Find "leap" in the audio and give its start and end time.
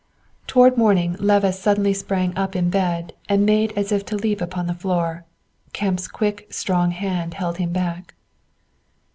4.15-4.41